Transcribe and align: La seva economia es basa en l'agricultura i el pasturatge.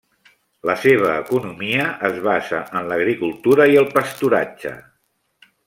La 0.69 0.75
seva 0.85 1.11
economia 1.23 1.85
es 2.09 2.17
basa 2.29 2.63
en 2.81 2.89
l'agricultura 2.93 3.69
i 3.75 3.79
el 3.85 3.93
pasturatge. 3.99 4.77